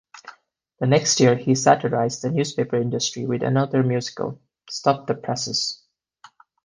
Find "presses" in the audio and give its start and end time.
5.13-5.83